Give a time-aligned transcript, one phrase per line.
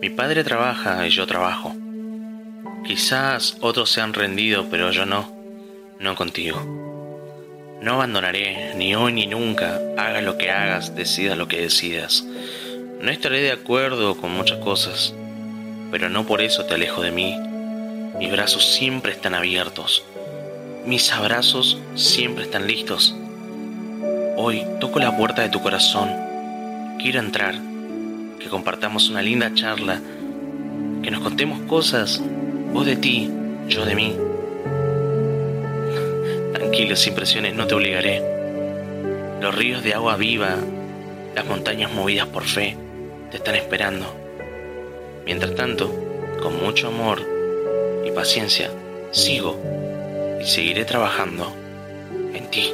[0.00, 1.74] Mi padre trabaja y yo trabajo.
[2.86, 5.32] Quizás otros se han rendido, pero yo no,
[5.98, 6.60] no contigo.
[7.80, 12.26] No abandonaré, ni hoy ni nunca, hagas lo que hagas, decidas lo que decidas.
[13.00, 15.14] No estaré de acuerdo con muchas cosas,
[15.90, 17.34] pero no por eso te alejo de mí.
[18.18, 20.04] Mis brazos siempre están abiertos.
[20.84, 23.16] Mis abrazos siempre están listos.
[24.36, 26.10] Hoy toco la puerta de tu corazón.
[27.00, 27.54] Quiero entrar,
[28.40, 30.00] que compartamos una linda charla,
[31.02, 32.20] que nos contemos cosas,
[32.72, 33.30] vos de ti,
[33.68, 34.16] yo de mí.
[36.52, 38.22] Tranquilo, sin presiones, no te obligaré.
[39.40, 40.56] Los ríos de agua viva,
[41.34, 42.76] las montañas movidas por fe,
[43.30, 44.06] te están esperando.
[45.24, 45.92] Mientras tanto,
[46.42, 47.22] con mucho amor
[48.04, 48.70] y paciencia,
[49.10, 49.60] sigo
[50.40, 51.52] y seguiré trabajando
[52.34, 52.72] en ti.